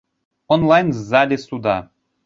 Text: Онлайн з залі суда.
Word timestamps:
Онлайн 0.55 0.91
з 0.93 1.05
залі 1.11 1.37
суда. 1.47 1.77